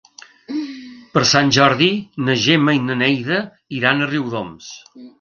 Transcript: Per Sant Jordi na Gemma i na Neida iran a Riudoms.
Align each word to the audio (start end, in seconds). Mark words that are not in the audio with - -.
Per 1.17 1.23
Sant 1.33 1.53
Jordi 1.59 1.91
na 2.31 2.39
Gemma 2.49 2.77
i 2.81 2.83
na 2.89 2.99
Neida 3.05 3.41
iran 3.81 4.03
a 4.09 4.13
Riudoms. 4.17 4.77